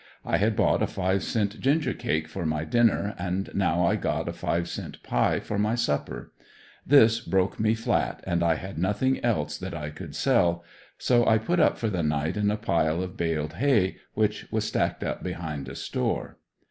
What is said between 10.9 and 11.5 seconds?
so I